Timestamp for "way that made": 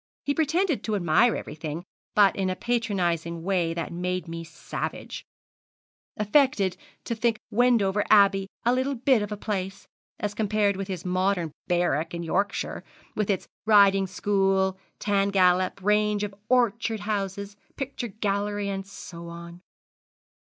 3.43-4.27